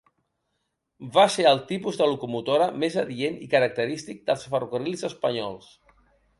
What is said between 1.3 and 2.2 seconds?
ser el tipus de